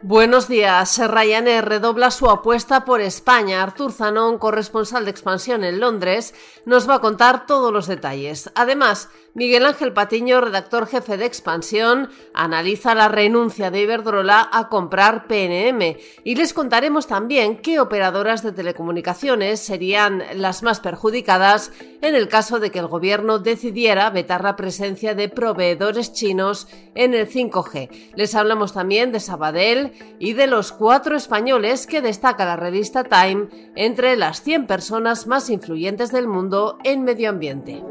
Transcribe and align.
Buenos 0.00 0.46
días. 0.46 0.96
Ryanair 0.96 1.64
redobla 1.64 2.12
su 2.12 2.30
apuesta 2.30 2.84
por 2.84 3.00
España. 3.00 3.64
Artur 3.64 3.90
Zanón, 3.90 4.38
corresponsal 4.38 5.04
de 5.04 5.10
expansión 5.10 5.64
en 5.64 5.80
Londres, 5.80 6.34
nos 6.64 6.88
va 6.88 6.94
a 6.94 7.00
contar 7.00 7.46
todos 7.46 7.72
los 7.72 7.88
detalles. 7.88 8.48
Además, 8.54 9.08
Miguel 9.34 9.66
Ángel 9.66 9.92
Patiño, 9.92 10.40
redactor 10.40 10.86
jefe 10.86 11.16
de 11.16 11.24
expansión, 11.24 12.10
analiza 12.34 12.94
la 12.96 13.08
renuncia 13.08 13.70
de 13.70 13.82
Iberdrola 13.82 14.48
a 14.52 14.68
comprar 14.68 15.28
PNM 15.28 15.96
y 16.24 16.34
les 16.34 16.52
contaremos 16.52 17.06
también 17.06 17.58
qué 17.58 17.78
operadoras 17.78 18.42
de 18.42 18.52
telecomunicaciones 18.52 19.60
serían 19.60 20.24
las 20.34 20.64
más 20.64 20.80
perjudicadas 20.80 21.70
en 22.02 22.14
el 22.14 22.26
caso 22.26 22.58
de 22.58 22.70
que 22.70 22.80
el 22.80 22.88
gobierno 22.88 23.38
decidiera 23.38 24.10
vetar 24.10 24.42
la 24.42 24.56
presencia 24.56 25.14
de 25.14 25.28
proveedores 25.28 26.12
chinos 26.12 26.66
en 26.96 27.14
el 27.14 27.28
5G. 27.28 28.12
Les 28.16 28.34
hablamos 28.34 28.72
también 28.72 29.12
de 29.12 29.20
Sabadell, 29.20 29.87
y 30.18 30.32
de 30.32 30.46
los 30.46 30.72
cuatro 30.72 31.16
españoles 31.16 31.86
que 31.86 32.02
destaca 32.02 32.44
la 32.44 32.56
revista 32.56 33.04
Time 33.04 33.48
entre 33.74 34.16
las 34.16 34.42
100 34.42 34.66
personas 34.66 35.26
más 35.26 35.50
influyentes 35.50 36.12
del 36.12 36.28
mundo 36.28 36.78
en 36.84 37.04
medio 37.04 37.30
ambiente. 37.30 37.82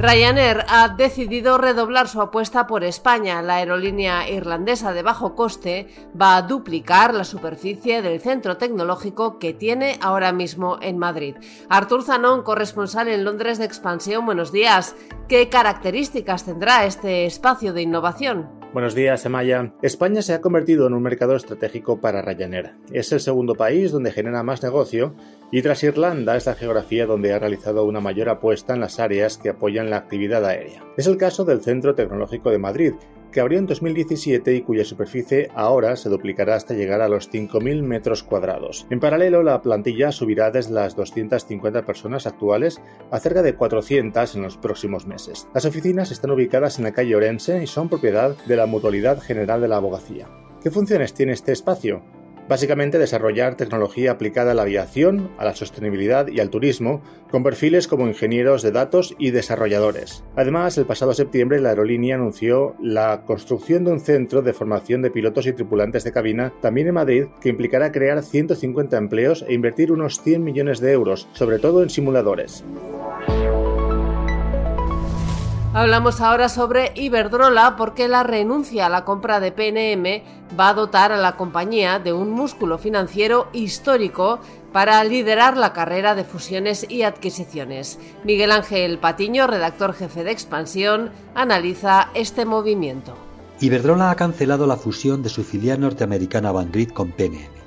Ryanair 0.00 0.64
ha 0.66 0.88
decidido 0.88 1.58
redoblar 1.58 2.08
su 2.08 2.22
apuesta 2.22 2.66
por 2.66 2.84
España. 2.84 3.42
La 3.42 3.56
aerolínea 3.56 4.30
irlandesa 4.30 4.94
de 4.94 5.02
bajo 5.02 5.34
coste 5.34 5.88
va 6.18 6.36
a 6.36 6.42
duplicar 6.42 7.12
la 7.12 7.24
superficie 7.24 8.00
del 8.00 8.18
centro 8.22 8.56
tecnológico 8.56 9.38
que 9.38 9.52
tiene 9.52 9.98
ahora 10.00 10.32
mismo 10.32 10.78
en 10.80 10.96
Madrid. 10.96 11.36
Artur 11.68 12.02
Zanón, 12.02 12.44
corresponsal 12.44 13.08
en 13.08 13.24
Londres 13.24 13.58
de 13.58 13.66
Expansión, 13.66 14.24
buenos 14.24 14.52
días. 14.52 14.96
¿Qué 15.28 15.50
características 15.50 16.46
tendrá 16.46 16.86
este 16.86 17.26
espacio 17.26 17.74
de 17.74 17.82
innovación? 17.82 18.59
Buenos 18.72 18.94
días, 18.94 19.26
Emaya. 19.26 19.72
España 19.82 20.22
se 20.22 20.32
ha 20.32 20.40
convertido 20.40 20.86
en 20.86 20.94
un 20.94 21.02
mercado 21.02 21.34
estratégico 21.34 22.00
para 22.00 22.22
Ryanair. 22.22 22.76
Es 22.92 23.10
el 23.10 23.18
segundo 23.18 23.56
país 23.56 23.90
donde 23.90 24.12
genera 24.12 24.44
más 24.44 24.62
negocio 24.62 25.16
y 25.50 25.60
tras 25.62 25.82
Irlanda 25.82 26.36
es 26.36 26.46
la 26.46 26.54
geografía 26.54 27.04
donde 27.04 27.32
ha 27.32 27.40
realizado 27.40 27.84
una 27.84 28.00
mayor 28.00 28.28
apuesta 28.28 28.74
en 28.74 28.80
las 28.80 29.00
áreas 29.00 29.38
que 29.38 29.48
apoyan 29.48 29.90
la 29.90 29.96
actividad 29.96 30.44
aérea. 30.44 30.84
Es 30.96 31.08
el 31.08 31.16
caso 31.16 31.44
del 31.44 31.62
Centro 31.62 31.96
Tecnológico 31.96 32.50
de 32.50 32.58
Madrid, 32.58 32.92
que 33.30 33.40
abrió 33.40 33.58
en 33.58 33.66
2017 33.66 34.54
y 34.54 34.62
cuya 34.62 34.84
superficie 34.84 35.50
ahora 35.54 35.96
se 35.96 36.08
duplicará 36.08 36.56
hasta 36.56 36.74
llegar 36.74 37.00
a 37.00 37.08
los 37.08 37.30
5.000 37.30 37.82
metros 37.82 38.22
cuadrados. 38.22 38.86
En 38.90 39.00
paralelo, 39.00 39.42
la 39.42 39.62
plantilla 39.62 40.12
subirá 40.12 40.50
desde 40.50 40.74
las 40.74 40.96
250 40.96 41.84
personas 41.84 42.26
actuales 42.26 42.80
a 43.10 43.20
cerca 43.20 43.42
de 43.42 43.54
400 43.54 44.34
en 44.34 44.42
los 44.42 44.56
próximos 44.56 45.06
meses. 45.06 45.48
Las 45.54 45.64
oficinas 45.64 46.10
están 46.10 46.30
ubicadas 46.30 46.78
en 46.78 46.84
la 46.84 46.92
calle 46.92 47.16
Orense 47.16 47.62
y 47.62 47.66
son 47.66 47.88
propiedad 47.88 48.36
de 48.46 48.56
la 48.56 48.66
Mutualidad 48.66 49.20
General 49.20 49.60
de 49.60 49.68
la 49.68 49.76
Abogacía. 49.76 50.28
¿Qué 50.62 50.70
funciones 50.70 51.14
tiene 51.14 51.32
este 51.32 51.52
espacio? 51.52 52.02
Básicamente 52.48 52.98
desarrollar 52.98 53.56
tecnología 53.56 54.12
aplicada 54.12 54.52
a 54.52 54.54
la 54.54 54.62
aviación, 54.62 55.30
a 55.38 55.44
la 55.44 55.54
sostenibilidad 55.54 56.26
y 56.28 56.40
al 56.40 56.50
turismo, 56.50 57.02
con 57.30 57.42
perfiles 57.42 57.86
como 57.86 58.08
ingenieros 58.08 58.62
de 58.62 58.72
datos 58.72 59.14
y 59.18 59.30
desarrolladores. 59.30 60.24
Además, 60.36 60.76
el 60.78 60.86
pasado 60.86 61.14
septiembre 61.14 61.60
la 61.60 61.70
aerolínea 61.70 62.16
anunció 62.16 62.74
la 62.80 63.22
construcción 63.24 63.84
de 63.84 63.92
un 63.92 64.00
centro 64.00 64.42
de 64.42 64.52
formación 64.52 65.02
de 65.02 65.10
pilotos 65.10 65.46
y 65.46 65.52
tripulantes 65.52 66.04
de 66.04 66.12
cabina 66.12 66.52
también 66.60 66.88
en 66.88 66.94
Madrid 66.94 67.26
que 67.40 67.50
implicará 67.50 67.92
crear 67.92 68.22
150 68.22 68.96
empleos 68.96 69.44
e 69.46 69.54
invertir 69.54 69.92
unos 69.92 70.20
100 70.20 70.42
millones 70.42 70.80
de 70.80 70.92
euros, 70.92 71.28
sobre 71.32 71.58
todo 71.58 71.82
en 71.82 71.90
simuladores. 71.90 72.64
Hablamos 75.72 76.20
ahora 76.20 76.48
sobre 76.48 76.90
Iberdrola 76.96 77.76
porque 77.76 78.08
la 78.08 78.24
renuncia 78.24 78.86
a 78.86 78.88
la 78.88 79.04
compra 79.04 79.38
de 79.38 79.52
PNM 79.52 80.58
va 80.58 80.70
a 80.70 80.74
dotar 80.74 81.12
a 81.12 81.16
la 81.16 81.36
compañía 81.36 82.00
de 82.00 82.12
un 82.12 82.32
músculo 82.32 82.76
financiero 82.76 83.46
histórico 83.52 84.40
para 84.72 85.04
liderar 85.04 85.56
la 85.56 85.72
carrera 85.72 86.16
de 86.16 86.24
fusiones 86.24 86.86
y 86.88 87.02
adquisiciones. 87.02 88.00
Miguel 88.24 88.50
Ángel 88.50 88.98
Patiño, 88.98 89.46
redactor 89.46 89.94
jefe 89.94 90.24
de 90.24 90.32
Expansión, 90.32 91.12
analiza 91.36 92.08
este 92.14 92.44
movimiento. 92.44 93.14
Iberdrola 93.60 94.10
ha 94.10 94.16
cancelado 94.16 94.66
la 94.66 94.76
fusión 94.76 95.22
de 95.22 95.28
su 95.28 95.44
filial 95.44 95.80
norteamericana 95.80 96.50
Vanguard 96.50 96.92
con 96.92 97.12
PNM. 97.12 97.60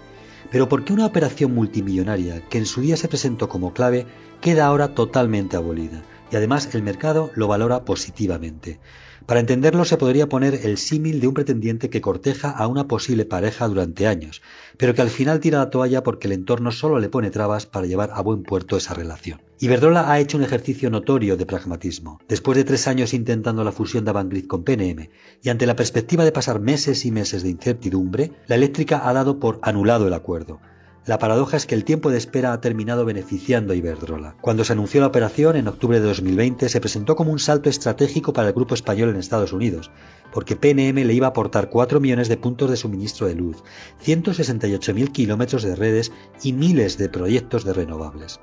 Pero 0.52 0.68
¿por 0.68 0.84
qué 0.84 0.92
una 0.92 1.06
operación 1.06 1.56
multimillonaria 1.56 2.42
que 2.50 2.58
en 2.58 2.66
su 2.66 2.82
día 2.82 2.98
se 2.98 3.08
presentó 3.08 3.48
como 3.48 3.72
clave 3.72 4.06
queda 4.42 4.66
ahora 4.66 4.94
totalmente 4.94 5.56
abolida? 5.56 6.02
Y 6.34 6.36
además 6.36 6.74
el 6.74 6.82
mercado 6.82 7.30
lo 7.36 7.48
valora 7.48 7.86
positivamente. 7.86 8.80
Para 9.28 9.40
entenderlo 9.40 9.86
se 9.86 9.98
podría 9.98 10.28
poner 10.28 10.62
el 10.64 10.80
símil 10.80 11.22
de 11.22 11.28
un 11.28 11.36
pretendiente 11.36 11.92
que 11.92 12.02
corteja 12.02 12.50
a 12.50 12.66
una 12.66 12.88
posible 12.88 13.24
pareja 13.24 13.68
durante 13.68 14.08
años, 14.08 14.42
pero 14.78 14.96
que 14.96 15.04
al 15.04 15.12
final 15.12 15.40
tira 15.40 15.60
la 15.60 15.70
toalla 15.70 16.02
porque 16.02 16.26
el 16.26 16.34
entorno 16.34 16.72
solo 16.72 17.00
le 17.00 17.08
pone 17.08 17.30
trabas 17.30 17.68
para 17.68 17.86
llevar 17.86 18.10
a 18.16 18.22
buen 18.22 18.42
puerto 18.42 18.76
esa 18.76 18.96
relación. 18.96 19.44
Iberdrola 19.60 20.12
ha 20.12 20.20
hecho 20.20 20.38
un 20.38 20.44
ejercicio 20.44 20.90
notorio 20.90 21.38
de 21.38 21.46
pragmatismo. 21.46 22.20
Después 22.28 22.58
de 22.58 22.64
tres 22.64 22.88
años 22.88 23.14
intentando 23.14 23.64
la 23.64 23.72
fusión 23.72 24.04
de 24.04 24.10
Avangrid 24.10 24.48
con 24.48 24.64
PNM 24.64 25.10
y 25.44 25.50
ante 25.50 25.68
la 25.68 25.76
perspectiva 25.76 26.26
de 26.26 26.32
pasar 26.32 26.60
meses 26.60 27.06
y 27.06 27.12
meses 27.12 27.44
de 27.44 27.50
incertidumbre, 27.50 28.32
la 28.48 28.56
eléctrica 28.56 29.08
ha 29.08 29.14
dado 29.14 29.40
por 29.40 29.60
anulado 29.62 30.08
el 30.08 30.14
acuerdo. 30.14 30.60
La 31.06 31.20
paradoja 31.20 31.58
es 31.58 31.66
que 31.66 31.76
el 31.76 31.84
tiempo 31.84 32.10
de 32.10 32.18
espera 32.18 32.54
ha 32.54 32.62
terminado 32.62 33.04
beneficiando 33.04 33.74
a 33.74 33.76
Iberdrola. 33.76 34.38
Cuando 34.40 34.64
se 34.64 34.72
anunció 34.72 35.02
la 35.02 35.08
operación 35.08 35.58
en 35.58 35.68
octubre 35.68 36.00
de 36.00 36.08
2020 36.08 36.70
se 36.70 36.80
presentó 36.80 37.18
como 37.18 37.34
un 37.34 37.40
salto 37.40 37.70
estratégico 37.70 38.32
para 38.32 38.48
el 38.48 38.54
grupo 38.54 38.74
español 38.74 39.10
en 39.10 39.18
Estados 39.18 39.52
Unidos, 39.52 39.92
porque 40.32 40.56
PNM 40.56 41.04
le 41.06 41.14
iba 41.14 41.28
a 41.28 41.32
aportar 41.32 41.70
4 41.70 42.00
millones 42.00 42.30
de 42.30 42.38
puntos 42.38 42.70
de 42.70 42.78
suministro 42.78 43.28
de 43.28 43.36
luz, 43.36 43.64
168.000 44.06 45.12
kilómetros 45.12 45.64
de 45.64 45.76
redes 45.76 46.14
y 46.42 46.54
miles 46.54 46.98
de 46.98 47.10
proyectos 47.10 47.66
de 47.66 47.74
renovables. 47.74 48.40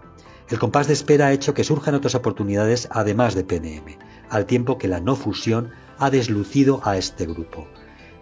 El 0.51 0.59
compás 0.59 0.87
de 0.87 0.93
espera 0.93 1.29
ha 1.29 1.33
hecho 1.33 1.55
que 1.55 1.65
surjan 1.65 1.95
otras 1.95 2.15
oportunidades 2.15 2.89
además 2.91 3.35
de 3.35 3.45
PNM, 3.45 3.97
al 4.29 4.45
tiempo 4.45 4.77
que 4.77 4.89
la 4.89 5.01
no 5.01 5.17
fusión 5.17 5.71
ha 5.99 6.11
deslucido 6.11 6.83
a 6.85 6.99
este 6.99 7.25
grupo. 7.25 7.69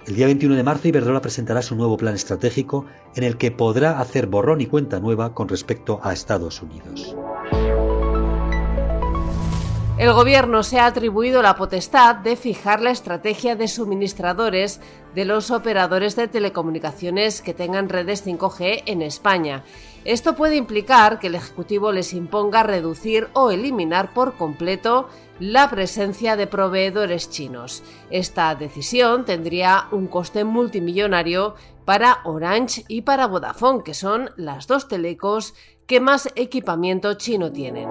El 0.09 0.17
día 0.17 0.25
21 0.25 0.57
de 0.57 0.63
marzo 0.63 0.89
Iberdrola 0.89 1.21
presentará 1.21 1.61
su 1.61 1.77
nuevo 1.77 1.99
plan 1.99 2.15
estratégico 2.15 2.87
en 3.15 3.25
el 3.25 3.37
que 3.37 3.51
podrá 3.51 4.01
hacer 4.01 4.27
borrón 4.27 4.63
y 4.63 4.67
cuenta 4.67 5.01
nueva 5.01 5.35
con 5.35 5.49
respecto 5.49 6.01
a 6.03 6.15
Estados 6.15 6.63
Unidos. 6.63 7.15
El 9.99 10.13
Gobierno 10.13 10.63
se 10.63 10.79
ha 10.79 10.87
atribuido 10.87 11.43
la 11.43 11.57
potestad 11.57 12.15
de 12.15 12.37
fijar 12.37 12.81
la 12.81 12.93
estrategia 12.93 13.57
de 13.57 13.67
suministradores 13.67 14.81
de 15.13 15.25
los 15.25 15.51
operadores 15.51 16.15
de 16.15 16.29
telecomunicaciones 16.29 17.43
que 17.43 17.53
tengan 17.53 17.89
redes 17.89 18.25
5G 18.25 18.85
en 18.87 19.03
España. 19.03 19.65
Esto 20.05 20.37
puede 20.37 20.55
implicar 20.55 21.19
que 21.19 21.27
el 21.27 21.35
Ejecutivo 21.35 21.91
les 21.91 22.13
imponga 22.13 22.63
reducir 22.63 23.27
o 23.33 23.51
eliminar 23.51 24.15
por 24.15 24.37
completo 24.37 25.09
la 25.41 25.69
presencia 25.69 26.37
de 26.37 26.47
proveedores 26.47 27.29
chinos. 27.29 27.83
Esta 28.09 28.55
decisión 28.55 29.25
tendría 29.25 29.89
un 29.91 30.07
coste 30.07 30.45
multimillonario 30.45 31.57
para 31.85 32.21
Orange 32.25 32.85
y 32.87 33.03
para 33.03 33.27
Vodafone, 33.27 33.83
que 33.83 33.95
son 33.95 34.31
las 34.37 34.69
dos 34.69 34.87
telecos 34.87 35.55
que 35.89 35.99
más 35.99 36.29
equipamiento 36.37 37.15
chino 37.15 37.51
tienen. 37.51 37.89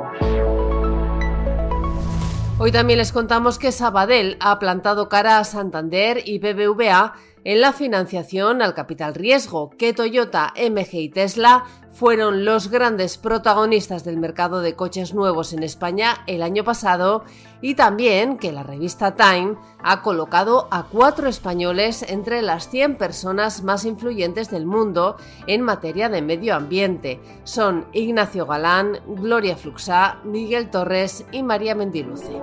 Hoy 2.60 2.72
también 2.72 2.98
les 2.98 3.12
contamos 3.12 3.60
que 3.60 3.72
Sabadell 3.72 4.36
ha 4.40 4.58
plantado 4.58 5.10
cara 5.10 5.38
a 5.38 5.44
Santander 5.44 6.24
y 6.26 6.40
BBVA 6.40 7.14
en 7.44 7.62
la 7.62 7.74
financiación 7.74 8.62
al 8.62 8.74
capital 8.74 9.16
riesgo, 9.16 9.70
que 9.70 9.94
Toyota, 9.94 10.54
MG 10.56 10.96
y 10.96 11.10
Tesla 11.10 11.66
fueron 11.98 12.46
los 12.46 12.70
grandes 12.70 13.18
protagonistas 13.18 14.04
del 14.04 14.18
mercado 14.18 14.62
de 14.62 14.76
coches 14.76 15.16
nuevos 15.16 15.52
en 15.52 15.64
España 15.64 16.18
el 16.28 16.44
año 16.44 16.64
pasado 16.64 17.24
y 17.60 17.74
también 17.74 18.38
que 18.38 18.52
la 18.52 18.62
revista 18.62 19.16
Time 19.16 19.56
ha 19.82 20.04
colocado 20.04 20.68
a 20.70 20.84
cuatro 20.84 21.28
españoles 21.28 22.06
entre 22.08 22.44
las 22.44 22.70
100 22.70 22.98
personas 22.98 23.64
más 23.64 23.84
influyentes 23.84 24.52
del 24.52 24.68
mundo 24.68 25.18
en 25.48 25.62
materia 25.62 26.08
de 26.10 26.22
medio 26.22 26.56
ambiente. 26.56 27.20
Son 27.46 27.88
Ignacio 27.94 28.46
Galán, 28.46 29.00
Gloria 29.08 29.58
Fluxá, 29.58 30.20
Miguel 30.24 30.70
Torres 30.70 31.26
y 31.32 31.42
María 31.42 31.74
Mendiluce. 31.74 32.40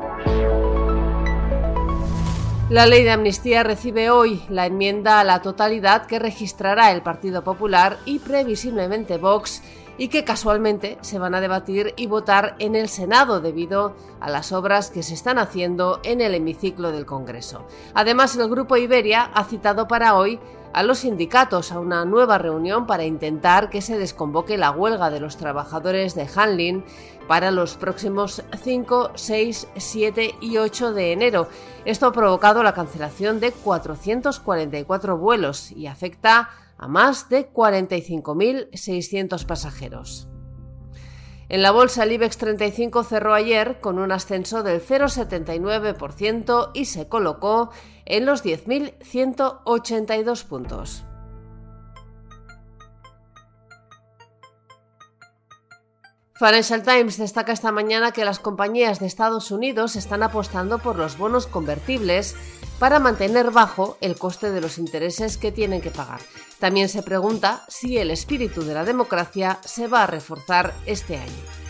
La 2.71 2.87
ley 2.87 3.05
de 3.05 3.11
amnistía 3.11 3.63
recibe 3.63 4.09
hoy 4.09 4.43
la 4.49 4.65
enmienda 4.65 5.21
a 5.21 5.25
la 5.25 5.43
totalidad 5.43 6.07
que 6.07 6.19
registrará 6.19 6.93
el 6.93 7.03
Partido 7.03 7.45
Popular 7.45 7.99
y 8.07 8.21
previsiblemente 8.21 9.19
Vox 9.19 9.63
y 9.99 10.08
que 10.08 10.25
casualmente 10.25 10.99
se 11.00 11.19
van 11.19 11.35
a 11.35 11.41
debatir 11.41 11.94
y 11.96 12.06
votar 12.06 12.56
en 12.58 12.75
el 12.76 12.88
Senado 12.88 13.41
debido 13.41 13.94
a 14.20 14.31
las 14.31 14.52
obras 14.52 14.91
que 14.91 15.02
se 15.02 15.14
están 15.14 15.38
haciendo 15.38 16.00
en 16.02 16.20
el 16.20 16.35
hemiciclo 16.35 16.93
del 16.93 17.06
Congreso. 17.06 17.67
Además, 17.94 18.37
el 18.37 18.49
Grupo 18.49 18.76
Iberia 18.76 19.31
ha 19.35 19.44
citado 19.44 19.87
para 19.88 20.17
hoy 20.17 20.41
a 20.75 20.82
los 20.82 20.99
sindicatos 20.99 21.70
a 21.70 21.79
una 21.79 22.05
nueva 22.05 22.37
reunión 22.37 22.87
para 22.87 23.05
intentar 23.05 23.70
que 23.70 23.81
se 23.81 23.96
desconvoque 23.96 24.58
la 24.58 24.73
huelga 24.73 25.08
de 25.08 25.20
los 25.20 25.37
trabajadores 25.37 26.17
de 26.17 26.29
Hanlin 26.35 26.85
para 27.29 27.52
los 27.52 27.76
próximos 27.76 28.43
5, 28.62 29.12
6, 29.14 29.69
7 29.76 30.35
y 30.41 30.56
8 30.56 30.93
de 30.93 31.12
enero. 31.12 31.49
Esto 31.85 32.06
ha 32.06 32.12
provocado 32.12 32.62
la 32.64 32.75
cancelación 32.75 33.38
de 33.38 33.52
444 33.52 35.17
vuelos 35.17 35.70
y 35.70 35.87
afecta 35.87 36.38
a 36.38 36.64
más 36.79 37.29
de 37.29 37.53
45.600 37.53 39.47
pasajeros. 39.47 40.29
En 41.49 41.62
la 41.62 41.73
bolsa 41.73 42.05
el 42.05 42.12
IBEX 42.12 42.38
35 42.38 43.03
cerró 43.05 43.35
ayer 43.35 43.81
con 43.81 43.99
un 43.99 44.12
ascenso 44.12 44.62
del 44.62 44.81
0,79% 44.81 46.71
y 46.73 46.85
se 46.87 47.09
colocó 47.09 47.71
en 48.06 48.25
los 48.26 48.44
10.182 48.44 50.44
puntos. 50.44 51.05
Financial 56.37 56.83
Times 56.83 57.17
destaca 57.17 57.53
esta 57.53 57.71
mañana 57.71 58.11
que 58.11 58.25
las 58.25 58.41
compañías 58.41 58.99
de 58.99 59.07
Estados 59.07 59.53
Unidos 59.53 59.95
están 59.95 60.25
apostando 60.25 60.81
por 60.81 60.97
los 60.97 61.17
bonos 61.17 61.47
convertibles 61.47 62.35
para 62.81 62.99
mantener 62.99 63.53
bajo 63.53 63.97
el 64.01 64.19
coste 64.19 64.51
de 64.51 64.61
los 64.61 64.79
intereses 64.79 65.37
que 65.37 65.53
tienen 65.53 65.81
que 65.81 65.93
pagar. 65.93 66.21
También 66.59 66.89
se 66.89 67.05
pregunta 67.05 67.65
si 67.69 67.99
el 67.99 68.11
espíritu 68.11 68.65
de 68.65 68.75
la 68.75 68.85
democracia 68.85 69.61
se 69.65 69.87
va 69.87 70.03
a 70.03 70.07
reforzar 70.09 70.75
este 70.87 71.19
año. 71.19 71.64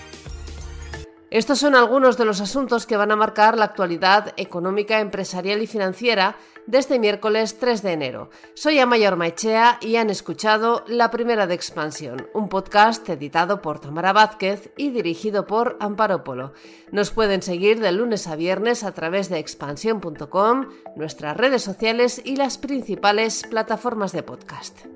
Estos 1.34 1.58
son 1.58 1.74
algunos 1.74 2.16
de 2.16 2.24
los 2.24 2.40
asuntos 2.40 2.86
que 2.86 2.96
van 2.96 3.10
a 3.10 3.16
marcar 3.16 3.58
la 3.58 3.64
actualidad 3.64 4.32
económica, 4.36 5.00
empresarial 5.00 5.60
y 5.62 5.66
financiera 5.66 6.36
de 6.68 6.78
este 6.78 7.00
miércoles 7.00 7.58
3 7.58 7.82
de 7.82 7.90
enero. 7.90 8.30
Soy 8.54 8.78
Amayor 8.78 9.16
Maichea 9.16 9.78
y 9.80 9.96
han 9.96 10.10
escuchado 10.10 10.84
La 10.86 11.10
Primera 11.10 11.48
de 11.48 11.54
Expansión, 11.54 12.28
un 12.34 12.48
podcast 12.48 13.08
editado 13.08 13.62
por 13.62 13.80
Tamara 13.80 14.12
Vázquez 14.12 14.70
y 14.76 14.90
dirigido 14.90 15.44
por 15.48 15.76
Amparo 15.80 16.22
Polo. 16.22 16.52
Nos 16.92 17.10
pueden 17.10 17.42
seguir 17.42 17.80
de 17.80 17.90
lunes 17.90 18.28
a 18.28 18.36
viernes 18.36 18.84
a 18.84 18.92
través 18.92 19.28
de 19.28 19.40
expansión.com, 19.40 20.68
nuestras 20.94 21.36
redes 21.36 21.62
sociales 21.62 22.22
y 22.24 22.36
las 22.36 22.58
principales 22.58 23.42
plataformas 23.50 24.12
de 24.12 24.22
podcast. 24.22 24.86